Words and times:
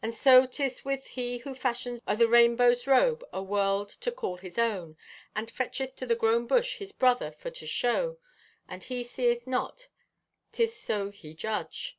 And 0.00 0.14
so 0.14 0.46
'tis 0.46 0.86
with 0.86 1.04
he 1.08 1.36
who 1.44 1.54
fashions 1.54 2.00
o' 2.08 2.16
the 2.16 2.26
rainbow's 2.26 2.86
robe 2.86 3.22
a 3.30 3.42
world 3.42 3.90
to 3.90 4.10
call 4.10 4.38
his 4.38 4.56
own, 4.56 4.96
and 5.36 5.50
fetcheth 5.50 5.96
to 5.96 6.06
the 6.06 6.14
grown 6.16 6.46
bush 6.46 6.78
his 6.78 6.92
brother 6.92 7.30
for 7.32 7.50
to 7.50 7.66
shew, 7.66 8.18
and 8.66 8.82
he 8.84 9.04
seeth 9.04 9.46
not, 9.46 9.88
'tis 10.52 10.74
so 10.74 11.10
he 11.10 11.34
judge." 11.34 11.98